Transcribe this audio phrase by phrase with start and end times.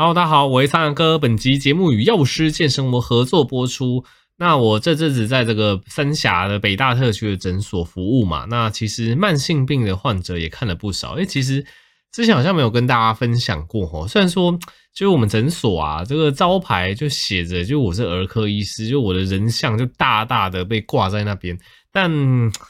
[0.00, 1.18] Hello，大家好，我是苍蓝鸽。
[1.18, 4.02] 本集节目与药师健生活合作播出。
[4.38, 11.16] 那我这阵子在这个三峡的北大特区的诊所服务嘛，那其实慢性病的患者也看了不少。
[11.16, 11.62] 诶，其实
[12.10, 14.08] 之前好像没有跟大家分享过齁。
[14.08, 14.52] 虽然说，
[14.94, 21.54] 就是我们诊所啊，这个招牌就写着，就我是儿科医师，就我的人像就大大的被挂在那边。
[21.92, 22.10] 但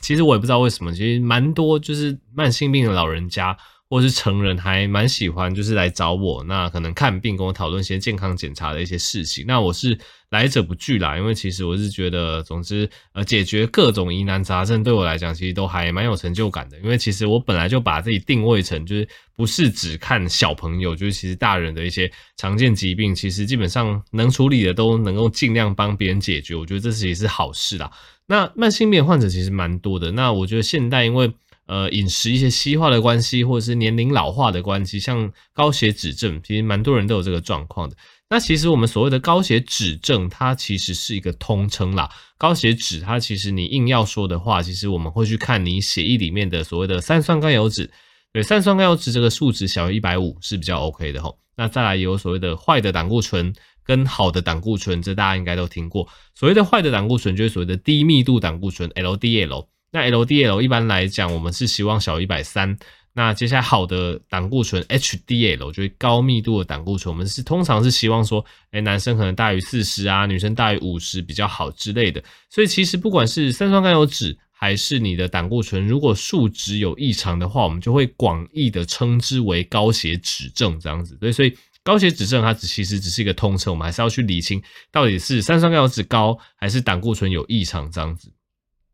[0.01, 3.57] 其实我也不知道为什么，其实蛮多就是慢性病的老人家。
[3.91, 9.45] 或是成人还蛮喜欢，就是来找我，那可能看病跟我讨论一些健康检查的一些事情。
[9.49, 9.99] 那我是
[10.31, 16.79] 来者不拒啦，因为其实我是觉得，总之呃，解决各种疑难杂症对我来讲，其实都还蛮有成就感的。
[16.79, 26.55] 因为其实我本来就把自己定位成，就是不是只看小朋友，就是其实大人的一些常见疾病，其实基本上能处理的都能够尽量帮别人解决。
[26.55, 27.91] 我觉得这是也是好事啦。
[28.27, 30.13] 那慢性病患者其实蛮多的。
[30.13, 31.33] 那我觉得现代因为
[31.71, 37.95] 呃，饮食一些西化的关系，或者是年龄老化的关系，像高血脂症，其实蛮多人都有这个状况的。
[38.29, 42.11] 那其实我们所谓的高血脂症，它其实是一个通称啦。
[42.37, 47.89] 高血脂，它其实你硬要说的话，其实我们会去看你血液里面的所谓的三酸甘油脂。
[48.33, 51.39] 对，三酸甘油脂这个数值小于一百五是比较 OK 的吼。
[51.57, 56.09] 那再来有所谓的坏的胆固醇跟好的胆固醇，这大家应该都听过。
[56.35, 59.67] 所谓的坏的胆固醇就是所谓的低密度胆固醇 （LDL）。
[59.91, 62.79] 那 LDL 一般来讲，我们是希望小于一百三。
[63.13, 72.23] 那接下来好的胆固醇 HDL 就是高密度的胆固醇，我们是通常是希望说，诶男生可能大于四十啊，女生大于五十比较好之类的。
[72.49, 81.17] 所以其实不管是三酸甘油酯还是你的胆固醇，如果数值有异常的话，我们就会广义的称之为高血脂症这样子。
[81.21, 81.53] 对，所以
[81.83, 88.33] 高血脂症它只其实只是一个通称，我们还是要去理清到底是三酸甘油酯高还是胆固醇有异常这样子。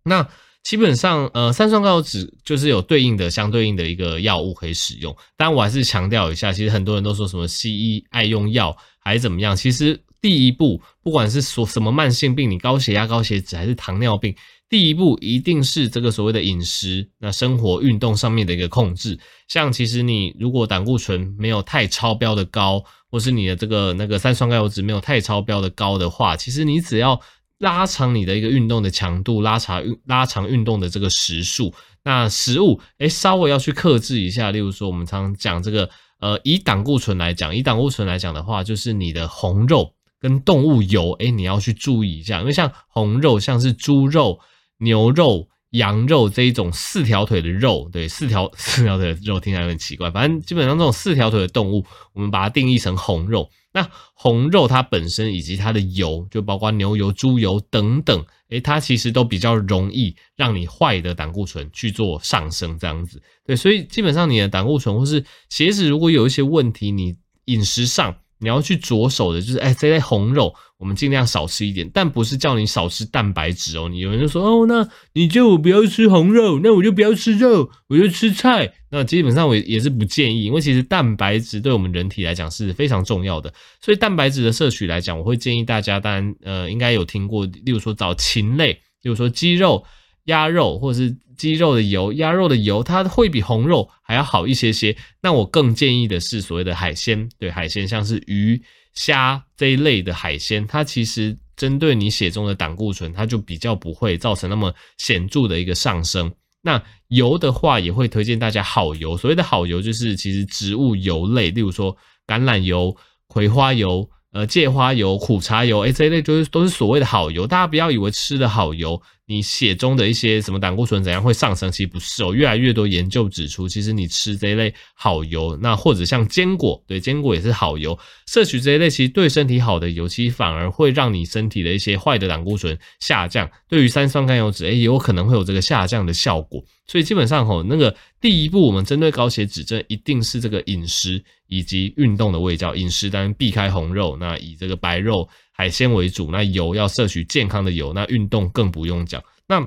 [0.05, 0.27] 那
[0.67, 5.17] 基本上，呃，三酸甘油酯就是有对应的、相对应的一个药物可以使用。
[5.37, 9.55] 但我还是强调一下，其实很多人都说什么西医爱用药还是怎么样。
[9.55, 14.35] 其实第一步，不管是说什么慢性病，你高血压、高血脂还是糖尿病，
[14.69, 19.17] 第一步一定是这个所谓的饮食、那生活、运动上面的一个控制。
[19.47, 27.21] 像其实你如果胆固醇没有太超标的高，或是你的这个那个三酸甘油酯没有太超标的高的话，其实你只要
[27.59, 31.73] 拉长你的一个运动的强度，拉长运拉长运动的这个时数，
[32.05, 34.51] 那食物诶稍微要去克制一下。
[34.51, 35.89] 例如说，我们常讲这个，
[36.21, 44.39] 呃，以胆固醇来讲，以胆固醇来讲的话，就是你的红肉跟动物油，诶你要去注意一下，因为像红肉，像是猪肉、
[44.79, 53.49] 牛肉、羊肉这一种四条腿的肉，对，四条 四条腿的肉听起来有点奇怪，反正基本上这种四条腿的动物，我们把它定义成红肉。
[53.77, 63.23] 那红肉它本身以及它的油，就包括牛油、猪油等等，诶，它其实都比较容易让你坏的胆固醇去做上升，这样子。
[63.45, 68.17] 对，所以基本上你的胆固醇或是血脂如果有一些问题，你饮食上。
[68.39, 73.89] 你要去着手的就是，哎，这类红肉我们尽量少吃一点，但不是叫你少吃蛋白质哦。
[73.89, 78.73] 你有人就说，哦，那你叫我不要吃红肉，那我就不要吃肉，我就吃菜。
[78.91, 83.53] 那基本上我也是不建议，因为其实蛋白质对我们人体来讲是非常重要的。
[83.81, 89.85] 所以蛋白质的摄取来讲，我会建议大家，当然，呃，应该有听过，例如说找禽类，例如说鸡肉。
[90.27, 94.97] 鸭肉或者是鸡肉的油，鸭肉的油，它会比红肉还要好一些些。
[95.21, 98.63] 那我更建议的是所谓的海鲜，对，海鲜像是鱼、
[98.95, 106.33] 虾这一类的海鲜，它其实针对你血中的胆固醇，它就比较不会造成那么显著的一个上升。
[106.63, 109.17] 那油的话，也会推荐大家好油。
[109.17, 114.09] 所谓的好油，就是其实植物油类，例如说橄榄油、葵花油。
[114.37, 117.47] 呃，芥花油、苦茶油，诶，这一类就是都是所谓的好油。
[117.47, 122.35] 大家不要以为吃的好油，你血中的一些什么胆固醇怎样会上升，其实不是哦。
[122.35, 133.51] 越来越多研究指出，其实你吃这一类好油，那或者像坚果，对，坚果也是好油，摄取这一类其实对身体好的油，其实反而会让你身体的一些坏的胆固醇下降。
[133.71, 136.63] 对于三酸甘油酯，诶，也有可能会有这个下降的效果。
[136.87, 141.25] 所以基本上吼，那个第一步，我们针对高血脂症，一定是这个饮食。
[141.47, 146.31] 以及运动的卫教，饮食当然避开红肉，那以这个白肉、海鲜为主。
[146.31, 149.23] 那油要摄取健康的油，那运动更不用讲。
[149.49, 149.67] 那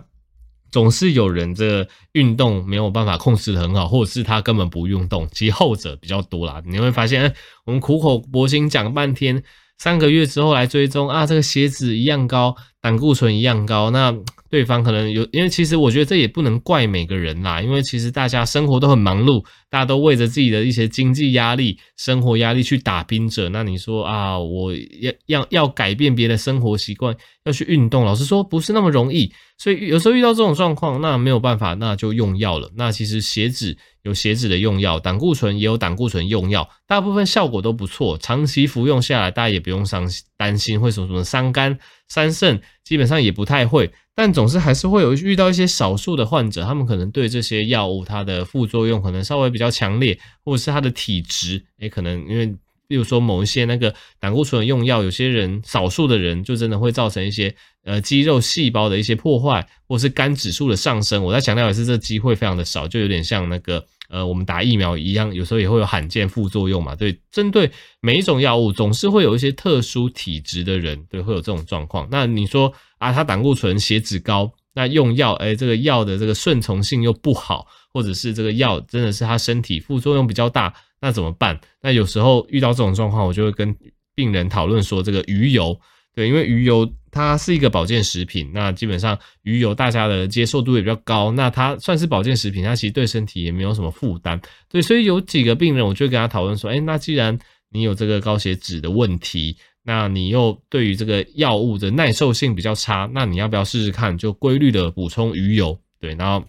[0.71, 6.61] 总是有人这运动没有办法控制得很好，或者是他根本不运动，其实后者比较多啦。
[6.65, 7.33] 你会发现，
[7.65, 9.43] 我们苦口婆心讲半天，
[9.77, 14.15] 三个月之后来追踪啊，这个血脂一样高，胆固醇一样高，那。
[14.49, 23.47] 对方可能有，因为其实我觉得这也不能怪每个人啦，因为其实大家生活都很忙碌，大家都为着自己的一些经济压力、生活压力去打拼着。
[23.49, 27.15] 那你说啊，我要要要改变别的生活习惯，
[27.45, 29.31] 要去运动，老实说不是那么容易。
[29.57, 32.71] 所以有时候遇到这种状况，那没有办法，那就用药了。
[32.75, 40.07] 那其实血脂有血脂的用药，胆固醇也有胆固醇用药，大部分效果都不错，长期服用下来，大家也不用伤
[40.37, 43.91] 担心会什么什么伤肝伤肾，基本上也不太会。
[44.19, 52.53] 但总是还是会有遇到一些少数的患者，他们可能对这些药物它的副作用可能稍微比较强烈，或者是它的体质，也，可能因为。
[52.89, 57.55] 例如说某一些那个胆固醇的用药，有些人少数的人就真的会造成一些
[57.85, 61.23] 呃肌肉细胞的一些破坏，或是肝指数的上升。
[61.23, 66.95] 我在强调的是，这机会非常的少，就有点像那个呃我们打疫苗一样，有时候也会有罕见副作用嘛。
[66.95, 67.71] 对，针对
[68.01, 72.07] 每一种药物，总是会有一些特殊体质的人，对，会有这种状况。
[72.09, 80.73] 那你说啊，他胆固醇、血脂高，那用药，诶，这个药的这个顺从性又不好，或者是这个药真的是他身体副作用比较大。
[81.01, 81.59] 那怎么办？
[81.81, 83.75] 那有时候遇到这种状况，我就会跟
[84.15, 85.79] 病人讨论说，这个鱼油，
[86.13, 97.37] 对，因为鱼油它是一个保健食品，那基本上鱼油大家的接受度也比较高，那它算是保健食品，它其实对身体也没有什么负担，对，所以有几个病人，我就跟他讨论说，诶，那既然
[97.71, 105.79] 你有这个高血脂的问题，那你又对于这个药物的耐受性比较差，那你要不要试试看，就规律的补充鱼油？
[105.99, 106.45] 对，然后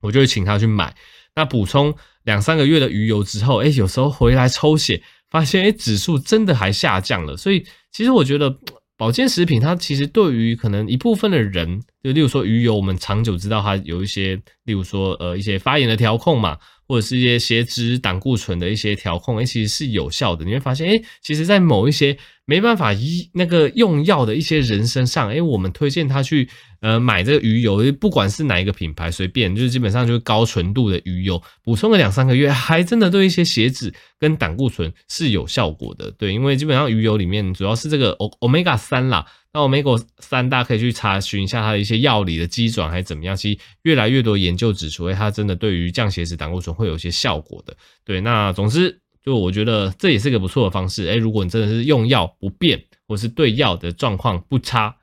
[0.00, 0.94] 我就会请他去买，
[1.38, 1.94] 那补充。
[2.24, 5.00] 两三个月的鱼油之后，哎，有时候回来抽血，
[5.30, 7.36] 发现哎，指数真的还下降了。
[7.36, 8.54] 所以，其实我觉得
[8.98, 16.58] 保健食品它其实对于可能一部分的人，就例如说鱼油，我们长久知道它有一些，例如说呃一些发炎的调控嘛，
[16.88, 20.44] 或者是一些血脂、胆固醇的一些调控，哎，其实是有效的。
[20.44, 26.48] 你会发现，哎，其实在某一些没办法医那个用药的一些人身上，哎，我们推荐他去。
[26.80, 36.08] 呃，买这个鱼油，不管是哪一个品牌，随便就是基本上就是高纯度的鱼油，补充个两三个月，还真的对一些血脂跟胆固醇是有效果的。
[36.12, 39.26] 对，因为基本上鱼油里面主要是这个欧欧米伽三啦，
[39.58, 43.36] 那 Omega 三大家可以去查询一下它的一些药理的基准还是怎么样。
[43.36, 47.76] 其实越来越多研究指出，哎它真的对于降血脂、胆固醇会有一些效果的。
[48.04, 51.08] 对，那总之就我觉得这也是个不错的方式。
[51.08, 54.94] 哎，如果你真的是用药不变，或是对药的状况不差，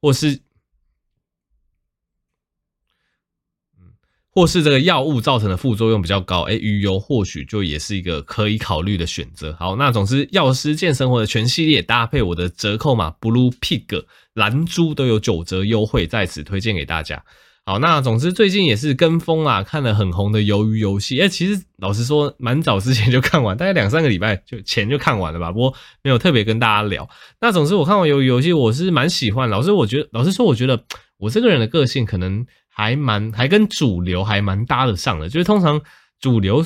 [0.00, 0.40] 或是
[4.32, 9.52] 或是这个药物造成的副作用比较高，诶，鱼油或许就也是一个可以考虑的选择。
[9.58, 14.04] 好，那总之药师健生活的全系列搭配我的折扣码 Blue Pig
[14.34, 17.24] 蓝猪都有九折优惠，在此推荐给大家。
[17.66, 21.18] 好，那总之最近也是跟风啊，看了很红的鱿鱼游戏。
[21.20, 25.50] 诶，其实老实说，蛮早之前就看完，大概两三个礼拜就前就看完了吧。
[25.50, 27.08] 不过没有特别跟大家聊。
[27.40, 29.50] 那总之我看完鱿鱼游戏，我是蛮喜欢。
[29.50, 30.84] 老师，我觉得老实说，我觉得
[31.18, 32.46] 我这个人的个性可能。
[32.80, 35.78] 还蛮还跟主流还蛮搭得上的，就是通常
[36.18, 36.64] 主流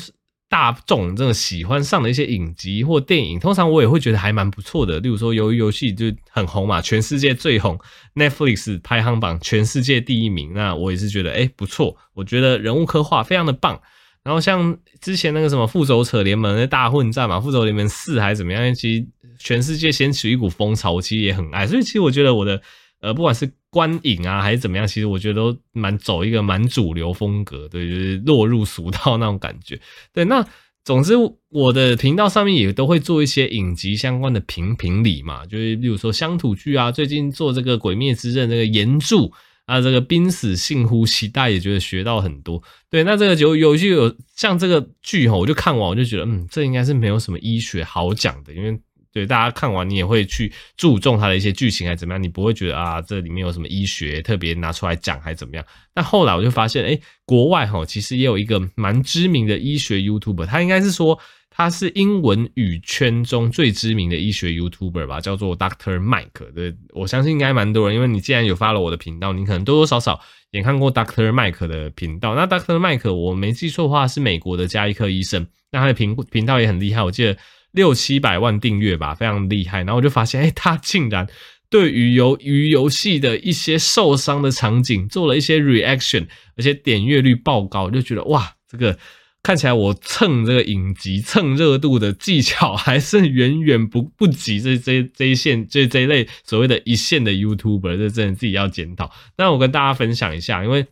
[0.48, 5.00] 大众这种喜欢上的一些影集或电影，通常我也会觉得还蛮不错的。
[5.00, 7.76] 例如说，鱿鱼游戏就很红嘛，全世界最红
[8.14, 13.80] ，Netflix 排行榜全世界第一名，那我也是觉得诶不错，我觉得人物刻画非常的棒。
[14.22, 19.06] 然后像之前那个什么复仇者联盟那大混战嘛，复仇者联盟四还是怎么样，其实
[19.38, 21.66] 全世界掀起一股风潮，我其实也很爱。
[21.66, 22.62] 所以其实我觉得我的。
[23.00, 29.80] 呃，不管是观影啊还是怎么样，其实我觉得都蛮走一个蛮主流风格，对，就是落入俗套那种感觉。
[30.12, 30.46] 对，那
[30.84, 31.14] 总之
[31.48, 39.28] 我的频道上面也都会做一些影集相关的评评理嘛，就是例如说乡土剧啊，最近做这个《鬼灭之刃》这个原著
[39.66, 42.62] 啊，这个濒死性呼吸，大家也觉得学到很多。
[42.88, 48.78] 对，那这个就有些有像这个剧哈，我就看完我就觉得，嗯，这应该是没有什么医学好讲的，因为。
[49.14, 55.64] 对，大家看完你也会去注重它的一些剧情还怎么样，你不会觉得啊，这里面有什么医学特别拿出来讲还怎么样？
[55.94, 61.16] 但后来我就发现，哎，国外哈其实也有一个蛮知名的医学 YouTuber，他应该是说
[61.48, 66.52] 他是英文语圈中最知名的医学 YouTuber 吧，叫做 Doctor Mike。
[66.52, 72.34] 对，我相信应该蛮多人，因为你既然有发了我的频道，你可能多多少少也看过 Doctor Mike 的频道。
[72.34, 77.36] 那 Doctor Mike 我没记错的话是美国的加医科医生，那他的频频道也很厉害，我记得。
[77.74, 79.78] 六七百万订阅吧，非常厉害。
[79.78, 81.28] 然后我就发现，哎，他竟然
[81.68, 88.96] 对于游鱼游戏的一些受伤的场景做了一些 reaction，而且点阅率爆高，就觉得哇，这个
[89.42, 99.10] 看起来我蹭这个影集蹭热度的技巧 还是远远不不及这这这一线这这一类所谓的一线的 YouTuber，这真的自己要检讨。
[99.36, 100.86] 那我跟大家分享一下，因为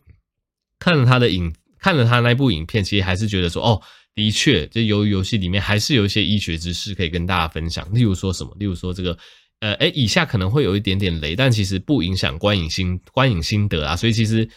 [0.79, 3.81] 看了他的影，看了他那部影片，其实还是觉得说，哦。
[4.15, 7.87] 的确，这鱿鱼游戏里面还是有一些医学知识可以跟大家分享。
[7.93, 8.55] 例如说什么？
[8.59, 9.17] 例如说这个，
[9.59, 13.95] 呃，诶，以下可能会有一点点雷，但其实不影响观影心观影心得啊。
[13.95, 14.47] 所以其实，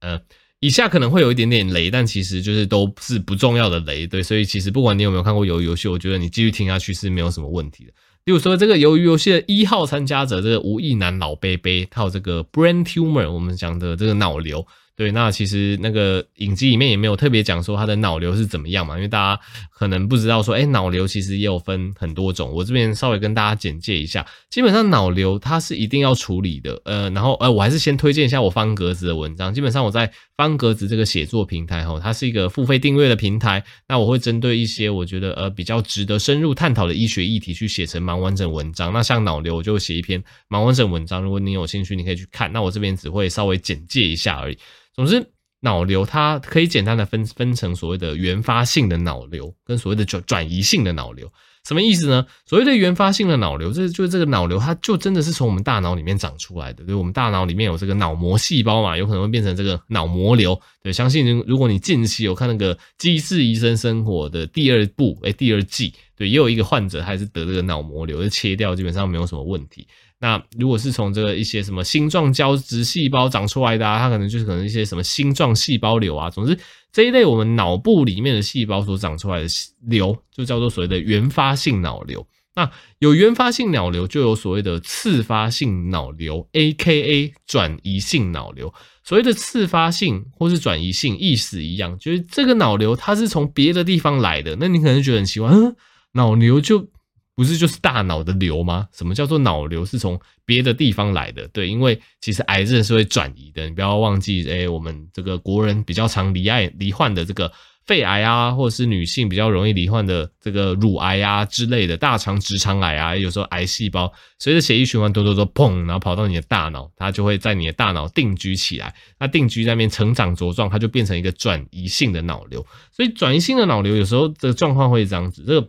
[0.00, 0.20] 呃，
[0.60, 4.06] 以下可能会有一点点雷，但其实就是都是不重要的雷。
[4.06, 7.92] 对，所以其实不管你有没有看过鱿鱼游戏，我觉得你继续听下去是没有什么问题的。
[8.26, 14.64] 例如说这个鱿鱼游戏的一号参加者，这个吴亦男老贝贝，他有这个 brain tumor，我们讲的这个脑瘤。
[14.96, 22.48] 对，那其实那个影集里面也没有特别讲说他的脑瘤是怎么样嘛，因为大家可能不知道说，哎，脑瘤其实也有分很多种。
[22.52, 29.52] 我这边稍微跟大家简介一下，基本上脑瘤它是一定要处理的，呃，然后呃，我还是先推荐一下我方格子的文章。
[29.52, 38.92] 基本上我在方格子这个写作平台吼，它是一个付费订阅的平台，那我会针对一些我觉得呃比较值得深入探讨的医学议题去写成蛮完整文章。
[38.92, 42.52] 那像脑瘤，我就写一篇蛮完整文章，如果你有兴趣，你可以去看。
[42.52, 44.56] 那我这边只会稍微简介一下而已。
[44.94, 45.26] 总之，
[45.60, 51.28] 脑瘤它可以简单的分分成所谓的原发性的脑瘤跟所谓的转转移性的脑瘤，
[51.66, 52.26] 什么意思呢？
[52.44, 56.84] 所谓的原发性的脑瘤，这就是这个脑瘤，它就真的是从我们大脑里面长出来的。
[56.84, 60.60] 对，我们大脑里面有这个脑膜细胞嘛，有可能会变成这个脑膜瘤。
[60.82, 69.88] 对，相信如果你近期有看那个《机智医生生活》的第二部，诶，第二季，对，也有一个患者还是得这个脑膜瘤，就切掉，基本上没有什么问题。
[70.24, 76.30] 那如果是从这个一些什么星状胶质细胞长出来的啊，它可能就是可能一些什么星状细胞瘤啊。
[76.30, 76.58] 总之
[76.90, 79.46] 这一类我们脑部里面的细胞所长出来的
[79.82, 82.26] 瘤，就叫做所谓的原发性脑瘤。
[82.54, 88.72] 那有原发性脑瘤，就有所谓的次发性脑瘤，AKA 转移性脑瘤。
[89.02, 94.56] 所谓的次发性或是转移性，意思一样，就是这个脑瘤它是从别的地方来的。
[94.58, 95.76] 那你可能觉得很奇怪，嗯，
[96.12, 96.88] 脑瘤就。
[97.36, 98.86] 不是就是大脑的瘤吗？
[98.92, 101.48] 什么叫做脑瘤是从别的地方来的？
[101.48, 107.50] 对，因为其实癌症是会转移的，你不要忘记，哎，我们这个国人比较常罹癌罹患的这个
[107.86, 122.64] 肺癌啊，或者是女性比较容易罹患的这个乳癌啊之类的，大肠直肠癌啊，有时候癌细胞随着血液循环多多多砰，然后跑到你的大脑，它就会在你的大脑定居起来，那定居在那边成长茁壮，它就变成一个转移性的脑瘤。
[122.92, 125.68] 所以转移性的脑瘤有时候这个状况会这样子，这个。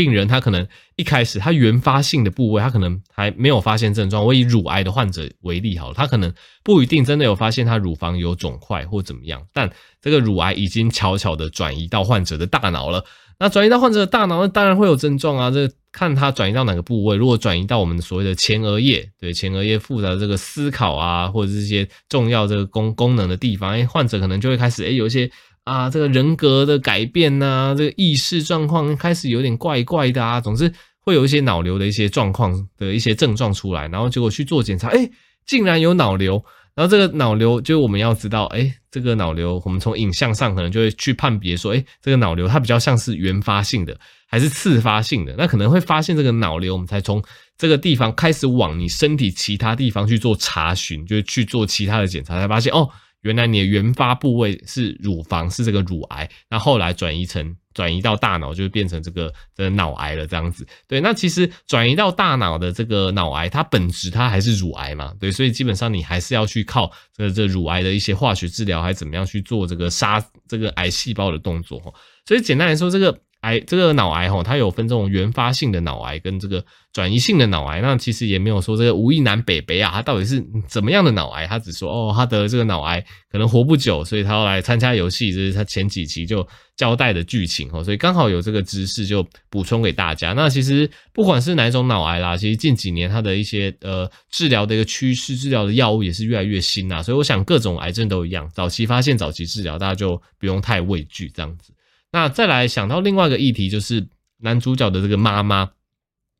[0.00, 0.66] 病人他可能
[0.96, 4.24] 一开始他原发性的部位他可能还没有发现症状。
[4.24, 6.32] 我以乳癌的患者为例好了，他可能
[6.64, 13.04] 不一定真的有发现他乳房有肿块或怎么样，但这个乳癌已经悄悄的转移到患者的大脑了。
[13.38, 15.50] 那转移到患者的大脑，那当然会有症状啊。
[15.50, 25.30] 这看他转移到哪个部位，如果转移到我们所谓的前额叶，对前额叶负责这个思考啊，或者是这些重要这个功功能的地方，哎，患者可能就会开始哎有一些。
[25.70, 35.08] 啊，这个人格的改变呐、啊，这个意识状况开始有点怪怪的啊，总之会有一些脑瘤的一些状况的一些症状出来，然后结果去做检查，哎，
[35.46, 43.96] 竟然有脑瘤，然后这个脑瘤就我们要知道，哎，这个脑瘤我们从影像上可能就会去判别说，哎，这个脑瘤它比较像是原发性的
[44.28, 47.22] 还是次发性的，那可能会发现这个脑瘤，我们才从
[47.56, 52.90] 这个地方开始往你身体其他地方去做查询，就是去做其他的检查，才发现哦。
[53.22, 60.66] 原来你的原发部位是乳房，是这个乳癌，那后来转移成转移到大脑，就变成这个的脑癌了，这样子。
[60.88, 71.80] 对，那其实转移到大脑的这个脑癌，它本质它还是乳癌嘛，对，所以基本上你还是要去靠这个这乳癌的一些化学治疗，还怎么样去做这个杀这个癌细胞的动作。
[72.26, 73.20] 所以简单来说，这个。
[73.50, 77.80] 癌这个脑癌吼，它有分这种原发性的脑癌跟这个转移性的脑癌。
[77.80, 81.46] 那其实也没有说这个吴亦南北北啊，他到底是怎么样的脑癌？
[81.46, 87.82] 他只说哦，他得了这个脑癌可能活不久，所以他要来参加游戏，这是他前几期就交代的剧情哦。
[87.82, 90.32] 所以刚好有这个知识就补充给大家。
[90.32, 97.02] 那其实不管是哪种脑癌啦，其实近几年它的一些呃治疗的一个趋势，治疗的药物也是越来越新啦。
[97.02, 101.72] 所以我想各种癌症都一样，早期发现，早期治疗，大家就不用太畏惧这样子。
[102.12, 105.70] 那再来想到另外一个议题，就是男主角的这个妈妈，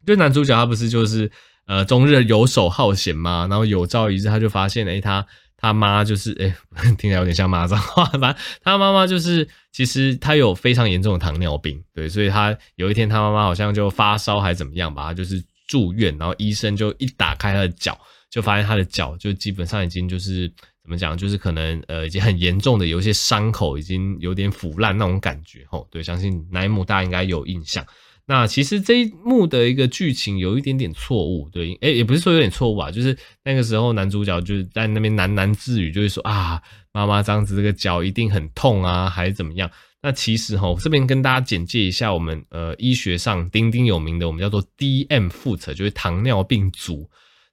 [0.06, 1.30] 就男主角他不是就是
[1.66, 6.52] 呃终日游手好闲嘛，然后有朝一日他就发现，诶他他妈就是诶
[6.98, 17.98] 听起来有点像骂脏话，反正他妈妈就是其实他有非常严重的糖尿病，对，所以他有一天他妈妈好像就发烧还怎么样吧，就是住院，然后医生就一打开他的脚，
[18.30, 20.52] 就发现他的脚就基本上已经就是。
[20.90, 21.16] 怎么讲？
[21.16, 25.86] 就是可能呃，已经很严重的，有一些伤口已经有点腐烂那种感觉吼。
[25.88, 27.86] 对，相信那一幕大家应该有印象。
[28.26, 39.70] 那其实这一幕的一个剧情有一点点错误，对，诶也不是说有点错误啊，就是那个时候男主角就是在那边喃喃自语，就是说啊，妈妈这样子这个脚一定很痛啊，还是怎么样？
[40.02, 47.08] 那其实吼，这边跟大家简介一下我们呃医学上鼎鼎有名的，我们叫做 DM-Foot，就是糖尿病足。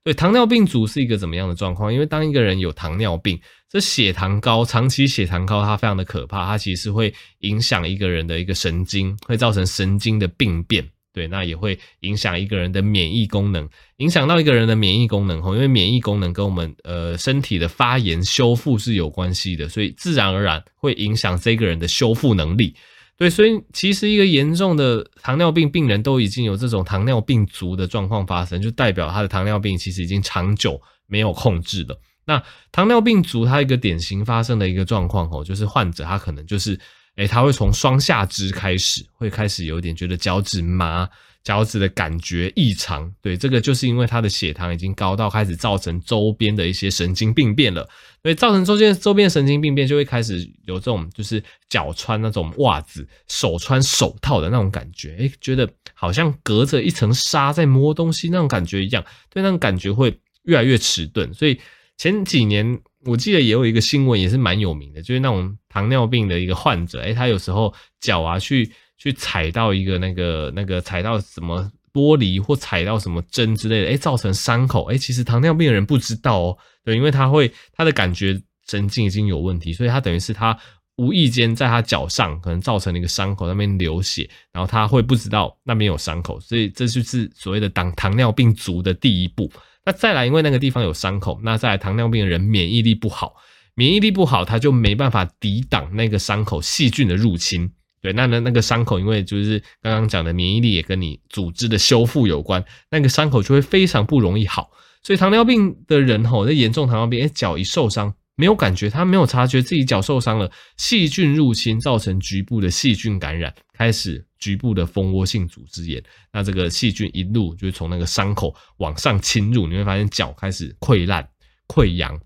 [0.08, 1.94] 对，糖尿病足是一个怎么样的状况？
[1.94, 3.38] 因为当一个人有糖尿病，
[3.70, 10.82] 这血糖高，长期血糖高，它非常的可怕，它其实会影响一个人的一个神经，会造成神经的病变。
[11.12, 15.40] 对，那也会影响一个人的免疫功能，影响到一个人的免疫功能。
[15.40, 22.74] 因为免疫功能跟我们呃身体的发炎修复是有关系的，所以自然而然会影响这个人的修复能力。
[23.18, 32.00] 对，所以其实一个严重的糖尿病病人都已经有这种糖尿病足的状况发生，就代表他的糖尿病其实已经长久没有控制了。
[32.26, 36.80] 那糖尿病足它一个典型发生的一个状况哦，就是患者他可能就是，
[37.16, 41.10] 诶，他会从双下肢开始，会开始有点觉得脚趾麻。
[41.48, 47.88] 脚趾的感觉异常，对，这个就是因为他的血糖已经高到开始造成周边的一些神经病变了，
[48.22, 60.14] 所以造成周边周边神经病变就会开始有这种就是脚穿那种袜子，手穿手套的那种感觉，诶，觉得好像隔着一层纱在摸东西那种感觉一样，对，那种感觉会
[60.44, 61.34] 越来越迟钝。
[61.34, 61.58] 所以
[61.96, 68.70] 前几年我记得也有一个新闻也是蛮有名的，就是那种糖尿病的一个患者，诶，他有时候脚啊去。
[68.98, 80.58] 去踩到一个那个那个踩到什么玻璃或踩到什么针之类的，诶，造成伤口，诶，其实糖尿病的人不知道哦，对，因为他会他的感觉神经已经有问题，所以他等于是他
[80.98, 89.52] 无意间在他脚上可能造成了一个伤口，那边流血，然后他会不知道那边有伤口，所以这就是所谓的糖糖尿病足的第一步。
[89.86, 93.36] 那再来，因为那个地方有伤口，那再来糖尿病的人免疫力不好，
[93.76, 97.72] 免疫力不好，他就没办法抵挡那个伤口细菌的入侵。
[98.08, 104.72] 对，那那那个伤口，因为就是刚刚讲的免疫力也跟你组织的修复有关，那个伤口就会非常不容易好。
[105.04, 116.02] 所以糖尿病的人吼，那严重糖尿病，哎，脚一受伤没有感觉，他没有察觉自己脚受伤了，细菌入侵造成局部的细菌感染，开始局部的蜂窝性组织炎。
[116.32, 121.28] 那这个细菌一路就从那个伤口往上侵入，你会发现脚开始溃烂、
[121.68, 122.18] 溃疡。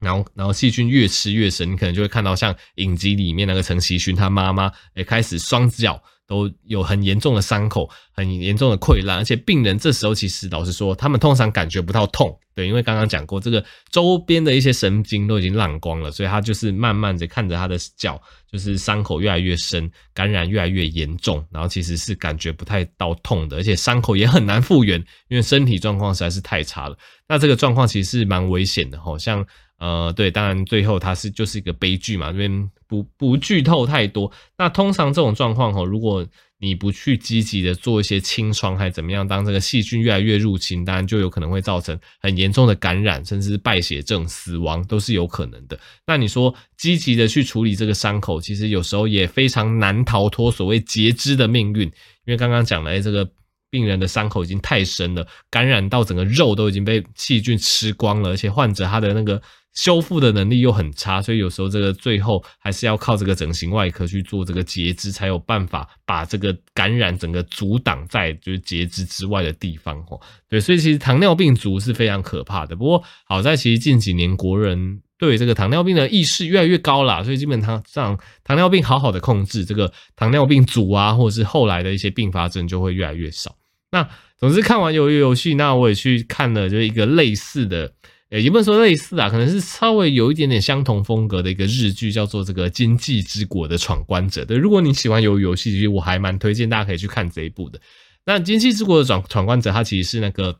[0.00, 18.20] 然后，然后细菌越吃越深，你可能就会看到像影集里面那个陈希勋他妈妈，诶开始双脚都有很严重的伤口，很严重的溃烂，而且病人这时候其实老实说，他们通常感觉不到痛，对，因为刚刚讲过，这个周边的一些神经都已经烂光了，所以他就是慢慢的看着他的脚，
[18.52, 26.96] 就是伤口越来越深，感染越来越严重，然后其实是感觉不太到痛的，而且伤口也很难复原，因为身体状况实在是太差了。
[27.26, 29.44] 那这个状况其实是蛮危险的，好像。
[29.78, 34.30] 呃，对，当然最后它是就是一个悲剧嘛，这边不不剧透太多。
[34.56, 36.26] 那通常这种状况哈，如果
[36.60, 45.78] 你不去积极的做一些清创还怎么样，当这个细菌越来越入侵，当然就有可能会造成很严重的感染，甚至是败血症、死亡都是有可能的。
[46.04, 53.30] 那你说积极的去处理这个伤口，其实有时候也非常难逃脱所谓截肢的命运，因为刚刚讲了，哎，这个
[53.70, 59.40] 病人的伤口已经太深了，感染到整个肉都已经被细菌吃光了，而且患者他的那个。
[59.78, 70.20] 修复的能力又很差，所以有时候这个最后还是要靠这个整形外科去做这个截肢，才有办法把这个感染整个阻挡在就是截肢之外的地方哦。
[70.48, 72.74] 对，所以其实糖尿病足是非常可怕的。
[72.74, 83.54] 不过好在其实近几年国人对这个糖尿病的意识越来越高啦，所以基本上让糖尿病好好的控制，这个糖尿病足啊，或者是后来的一些并发症就会越来越少。
[83.92, 84.08] 那
[84.40, 87.92] 总之看完鱿鱼游戏，那我也去看了，就是一个类似的。
[88.30, 94.42] 诶，也不能说类似啊，可能是稍微有一点点相同风格的一个日剧，叫做这个《经济之国的闯关者》。
[94.44, 97.80] 对，如果你喜欢鱿鱼游戏，其实我还蛮推荐大家可以去看这一部的。
[98.26, 100.58] 那《经济之国的闯闯关者》它其实是那个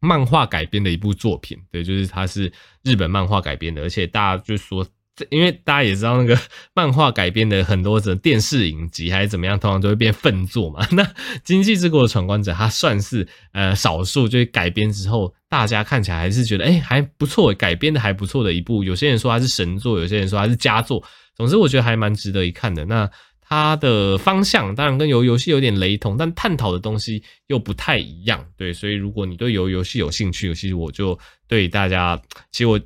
[0.00, 2.50] 漫画改编的一部作品，对，就是它是
[2.82, 4.86] 日本漫画改编的，而且大家就说。
[5.30, 6.38] 因为大家也知道，那个
[6.76, 10.86] 漫画改编的很多的电视影集还是怎么样，通常都会变粪作嘛。
[10.92, 11.02] 那
[11.42, 18.84] 《经济之国的闯关者》它算是呃少数，就是改编之后大家看起来还是觉得诶还不错，改编的还不错的一部。
[18.84, 21.02] 有些人说它是神作，有些人说它是佳作。
[21.34, 22.84] 总之，我觉得还蛮值得一看的。
[22.84, 28.44] 那它的方向当然跟鱿鱼游戏有点雷同，但探讨的东西又不太一样。
[28.58, 32.20] 对，所以如果你对鱿鱼游戏有兴趣，其实我就对大家，
[32.52, 32.78] 其实我。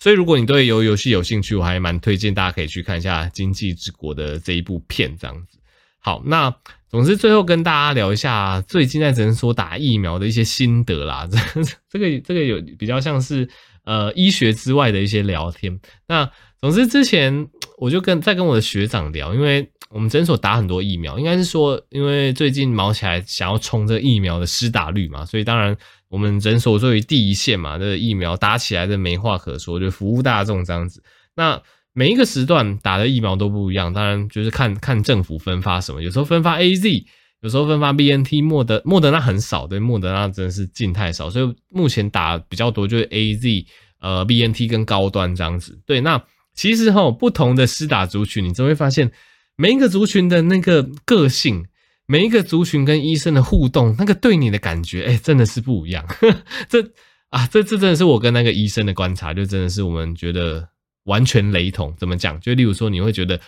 [0.00, 5.58] 所以，如果你对鱿鱼游戏有兴趣，我还蛮推荐大家可以去看一下《经济之国》的这一部片，这样子。
[5.98, 6.54] 好，那
[6.90, 11.28] 总之最后跟大家聊一下最近在诊所打疫苗的一些心得啦。
[11.30, 11.38] 这
[11.90, 13.48] 这个这个有比较像是
[13.84, 15.78] 呃医学之外的一些聊天。
[16.06, 17.48] 那总之之前
[17.78, 25.76] 我就跟在跟我的学长聊，因为我们诊所打很多疫苗，应该是说因为最近忙起来想要冲这疫苗的施打率嘛，所以当然。
[26.10, 31.02] 我们诊所作为第一线嘛，这个疫苗打起来的没话可说，就服务大众这样子。
[31.36, 31.60] 那
[31.98, 37.04] 每一个时段打的疫苗都不一样，当然就是看看政府分发什么，有时候分发 AZ，
[37.40, 43.66] 有时候分发 BNT，莫德莫德纳很少，对，莫德纳真的是进太少，所以目前打比较多就是 AZ，
[44.00, 45.76] 呃，BNT 跟高端这样子。
[45.84, 46.22] 对，那
[46.54, 49.10] 其实齁，不同的施打族群，你就会发现
[49.56, 51.66] 每一个族群的那个个性。
[52.10, 56.06] 每一个族群跟医生的互动，那个对你的感觉，哎、真的是不一样。
[56.66, 56.80] 这
[57.28, 60.66] 啊，这这真的是我跟那个医生的观察，就真的是我们觉得
[61.08, 61.92] 完全雷同。
[61.98, 62.38] 怎么讲？
[62.40, 63.40] 就例如说，你会觉得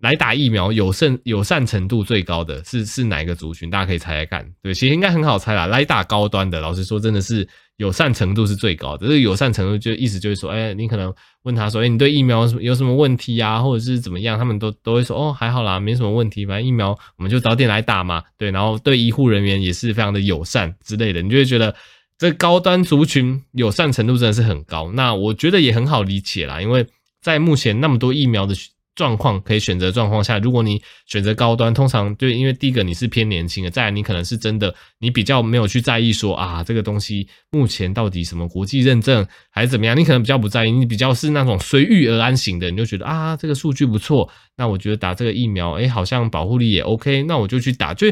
[0.00, 3.70] 来打疫苗友善友善程度最高的是是哪一个族群？
[3.70, 4.46] 大家可以猜猜看。
[4.62, 5.66] 对，其实应该很好猜啦。
[5.66, 7.48] 来打高端的，老实说，真的是
[7.78, 9.06] 友善程度是最高的。
[9.06, 14.36] 这个友善程度就意思就是说，哎，你可能问他说，哎，你对疫苗有什么问题呀，或者是怎么样？
[14.36, 18.22] 他们都都会说，哦，还好啦，没什么问题，反正疫苗我们就早点来打嘛。
[18.36, 21.74] 对，然后对医护人员也是非常的友善之类的，你就会觉得
[22.18, 24.92] 这高端族群友善程度真的是很高。
[24.92, 26.86] 那我觉得也很好理解啦，因为
[27.24, 28.54] 在目前那么多疫苗的。
[28.96, 47.92] 状况可以选择状况下，如果你选择高端，通常对，因为第一个你是偏年轻的，再来你可能是真的，你比较没有去在意说啊，这个东西目前到底什么国际认证还是怎么样，你可能比较不在意，你比较是那种随遇而安型的，你就觉得啊，这个数据不错，那我觉得打这个疫苗，诶，好像保护力也 OK，那我就去打。
[47.92, 48.06] 就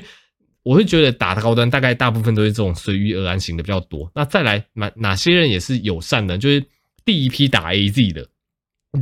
[0.64, 4.10] 我会觉得打的高端，大概大部分都是这种随遇而安型的比较多。
[4.16, 6.64] 那再来哪哪些人也是友善的，就是
[7.04, 8.26] 第一批打 AZ 的。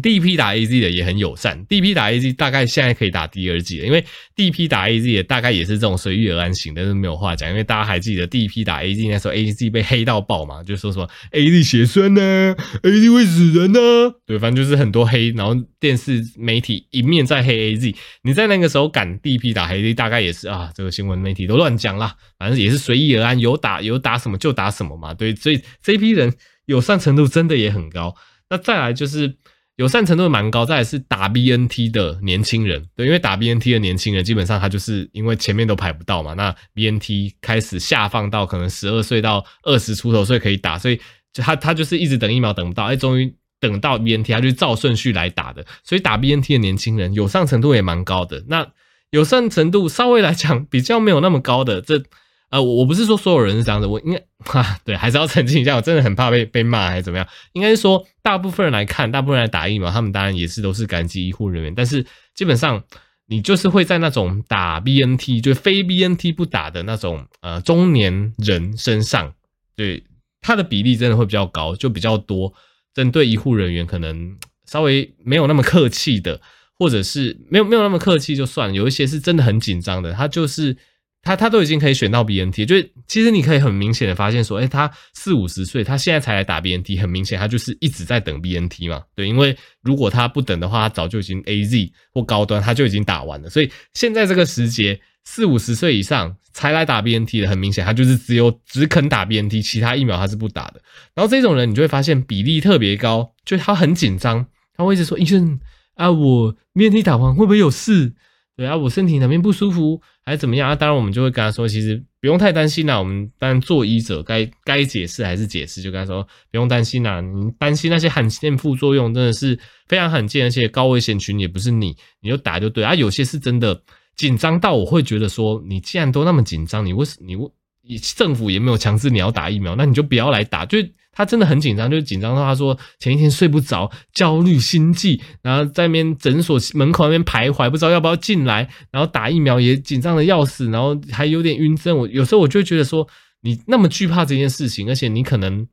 [0.00, 4.04] 第一批打 AZ 的也很友善，第一批打 AZ 大概现在可以打第二季了，因为
[4.36, 7.50] 第一批打 AZ 也大概也是这种随遇而安型的，是没有话讲。
[7.50, 13.80] 因为大家还记得第一批打 AZ 那时候 AZ 被黑到爆嘛，就说什么 AZ 血栓呢，AZ 会死人呢，
[14.24, 26.32] 对，反正就是很多黑，然后电视媒体一面在黑 AZ，你在那个时候敢第一批打 AZ，大概也是啊，这个新闻媒体都乱讲啦，反正也是随遇而安，有打有打什么就打什么嘛，对，所以这批人
[26.66, 28.14] 友善程度真的也很高。
[28.50, 29.34] 那再来就是。
[29.80, 41.00] 友善程度蛮高，再来是打 BNT 的年轻人，对，因为打 BNT 的年轻人基本上他就是因为前面都排不到嘛，那 BNT 开始下放到可能十二岁到二十出头岁可以打，所以
[41.32, 48.44] 就他他就是一直等疫苗等不到，哎，终于等到 BNT，他就照顺序来打的，所以打 BNT 的年轻人友善程度也蛮高的。
[48.48, 48.70] 那
[49.12, 52.02] 友善程度稍微来讲比较没有那么高的这。
[52.50, 57.26] 呃，我不是说所有人是这样子，我应该哈对，还是要澄清一下，我真的很怕被被骂还是怎么样？
[57.52, 62.82] 应该是说，大部分人来看，大部分人来打疫苗，他们当然也是都是感激医护人员，但是基本上
[63.28, 69.32] 你就是会在那种打 BNT 就非 BNT 不打的那种呃中年人身上，
[69.76, 70.02] 对
[70.40, 72.52] 他的比例真的会比较高，就比较多
[72.92, 74.36] 针对医护人员可能
[74.66, 76.40] 稍微没有那么客气的，
[76.76, 80.76] 或者是没有没有那么客气就算，有一些是真的很紧张的，他就是。
[81.22, 100.80] 他他都已经可以选到 BNT，就其实你可以很明显的发现说，诶，他四五十岁，他现在才来打 BNT，很明显他就是一直在等 BNT 嘛，对，因为如果他不等的话，他早就已经 AZ 或高端他就已经打完了，所以现在这个时节四五十岁以上才来打 BNT 的，很明显他就是只有只肯打 BNT，其他疫苗他是不打的。
[101.14, 105.60] 然后这种人你就会发现比例特别高，就他很紧张，他会一直说医生
[105.96, 108.14] 啊，我 BNT 打完会不会有事？
[108.60, 110.76] 对啊，我身体哪边不舒服还是怎么样啊？
[110.76, 112.98] 当然，我们就会跟他说，其实不用太担心啦。
[112.98, 117.22] 我们当然做医者该该解释还是解释，就跟他说不用担心啦。
[117.22, 122.94] 你担心那些罕见副作用真的是非常罕见，而且高危险群也不是你，你就打就对啊。
[122.94, 123.82] 有些是真的
[124.14, 127.34] 紧张到我会觉得说，你既然都那么紧张，你为什你
[127.80, 130.76] 你政府也没有强制你要打疫苗，那你就不要来打就。
[131.12, 141.96] 他真的很紧张，就紧张到他说前一天睡不着，焦虑心悸，然后在那边诊所门口那边徘徊，不知道要不要进来，然后打疫苗也紧张的要死，然后还有点晕针。
[141.96, 143.06] 我有时候我就觉得说，
[143.42, 145.66] 你那么惧怕这件事情，而且你可能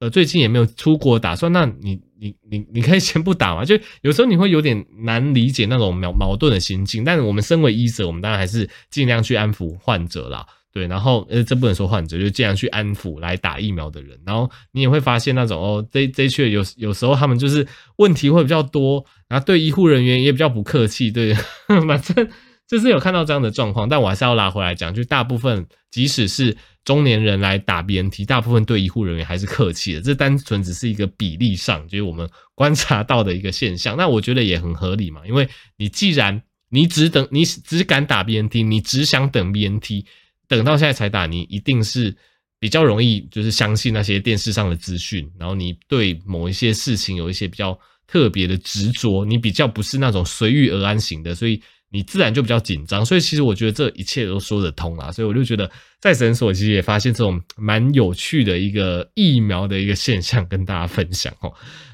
[0.00, 3.64] 呃最近也没有出国打算，那你你你你可以先不打嘛。
[3.64, 10.46] 就有时候你会有点难理解那种矛矛盾的心境，但是我们身为医者，我们当然还是尽量去安抚患者啦。
[10.78, 14.16] 对，然后呃，这不能说患者，就尽量去安抚来打疫苗的人。
[14.24, 21.10] 然后你也会发现那种哦，这这一区有有时候他们就是问题会比较多，然后对医护人员也比较不客气。
[21.10, 21.34] 对，
[21.66, 22.28] 反正
[22.68, 23.88] 就是有看到这样的状况。
[23.88, 30.00] 但我还是要拉回来讲，就大部分即使是中年人来打 BNT，大部分对医护人员还是客气的。
[30.00, 33.96] 这单纯只是一个比例上，就是我们观察到的一个现象。
[33.96, 40.04] 那我觉得也很合理嘛，因为你既然你只等你只敢打 BNT，你只想等 BNT。
[40.48, 42.16] 等到现在才打，你一定是
[42.58, 53.04] 比较容易就是相信那些电视上的资讯，然后你对某一些事情有一些比较特别的执着，你比较不是那种随遇而安型的，所以你自然就比较紧张。
[53.04, 61.52] 所以其实我觉得这一切都说得通啦，所以我就觉得在诊所其实也发现这种蛮有趣的一个疫苗的一个现象，跟大家分享哦。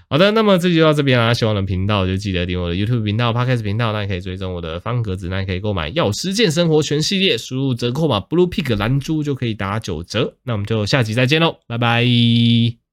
[0.08, 1.34] 好的，那么这集就到这边啦。
[1.34, 10.36] 喜欢我的频道就记得订我的 YouTube 频道、Podcast 频道，那也可以追踪我的方格子，那也可以购买药师健生活全系列，输入折扣码 Blue Pig 蓝珠就可以打九折。
[10.44, 12.83] 那我们就下集再见喽，拜拜。